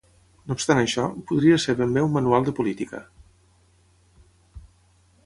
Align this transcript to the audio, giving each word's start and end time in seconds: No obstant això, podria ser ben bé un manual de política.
No 0.45 0.53
obstant 0.59 0.79
això, 0.83 1.03
podria 1.31 1.59
ser 1.65 1.75
ben 1.81 1.93
bé 1.97 2.03
un 2.05 2.15
manual 2.15 2.47
de 2.47 2.53
política. 2.61 3.05